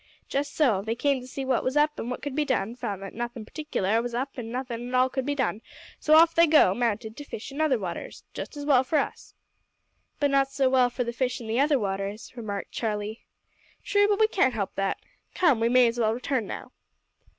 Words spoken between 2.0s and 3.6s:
what could be done, found that nothin'